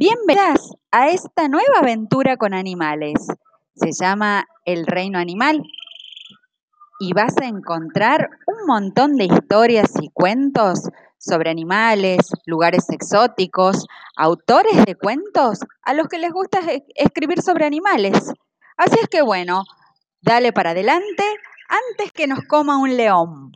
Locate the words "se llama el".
3.74-4.86